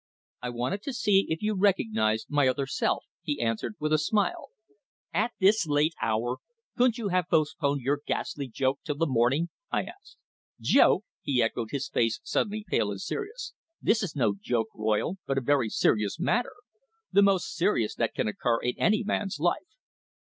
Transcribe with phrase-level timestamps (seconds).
[0.41, 4.47] "I wanted to see if you recognised my other self," he answered with a smile.
[5.13, 6.37] "At this late hour?
[6.75, 10.17] Couldn't you have postponed your ghastly joke till the morning?" I asked.
[10.59, 13.53] "Joke!" he echoed, his face suddenly pale and serious.
[13.79, 16.53] "This is no joke, Royle, but a very serious matter.
[17.11, 19.77] The most serious that can occur in any man's life."